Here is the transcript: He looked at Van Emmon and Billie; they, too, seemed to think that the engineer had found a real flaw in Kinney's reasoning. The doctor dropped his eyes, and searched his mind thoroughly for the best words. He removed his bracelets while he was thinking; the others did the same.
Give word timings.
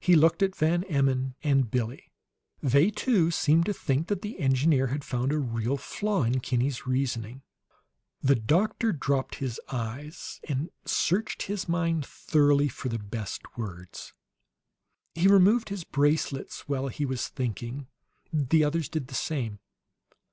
He 0.00 0.16
looked 0.16 0.42
at 0.42 0.56
Van 0.56 0.82
Emmon 0.88 1.36
and 1.44 1.70
Billie; 1.70 2.10
they, 2.60 2.90
too, 2.90 3.30
seemed 3.30 3.66
to 3.66 3.72
think 3.72 4.08
that 4.08 4.20
the 4.20 4.40
engineer 4.40 4.88
had 4.88 5.04
found 5.04 5.32
a 5.32 5.38
real 5.38 5.76
flaw 5.76 6.24
in 6.24 6.40
Kinney's 6.40 6.88
reasoning. 6.88 7.42
The 8.20 8.34
doctor 8.34 8.90
dropped 8.90 9.36
his 9.36 9.60
eyes, 9.68 10.40
and 10.48 10.70
searched 10.86 11.42
his 11.44 11.68
mind 11.68 12.04
thoroughly 12.04 12.66
for 12.66 12.88
the 12.88 12.98
best 12.98 13.56
words. 13.56 14.12
He 15.14 15.28
removed 15.28 15.68
his 15.68 15.84
bracelets 15.84 16.68
while 16.68 16.88
he 16.88 17.06
was 17.06 17.28
thinking; 17.28 17.86
the 18.32 18.64
others 18.64 18.88
did 18.88 19.06
the 19.06 19.14
same. 19.14 19.60